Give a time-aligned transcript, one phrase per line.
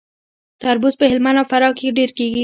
[0.63, 2.39] تربوز په هلمند او فراه کې ډیر کیږي.